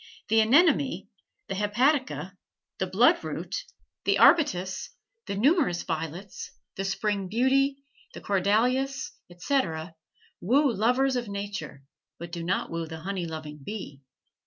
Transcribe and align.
The 0.29 0.39
anemone, 0.39 1.09
the 1.47 1.53
hepatica, 1.53 2.33
the 2.79 2.87
bloodroot, 2.87 3.55
the 4.03 4.17
arbutus, 4.17 4.89
the 5.27 5.35
numerous 5.35 5.83
violets, 5.83 6.49
the 6.75 6.85
spring 6.85 7.27
beauty, 7.27 7.83
the 8.15 8.21
corydalis, 8.21 9.11
etc., 9.29 9.93
woo 10.41 10.73
lovers 10.73 11.15
of 11.15 11.27
nature, 11.27 11.83
but 12.17 12.31
do 12.31 12.43
not 12.43 12.71
woo 12.71 12.87
the 12.87 13.01
honey 13.01 13.27
loving 13.27 13.59
bee. 13.63 14.01